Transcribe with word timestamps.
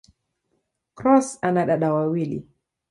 Cross 0.95 1.39
ana 1.41 1.65
dada 1.65 1.93
wawili. 1.93 2.47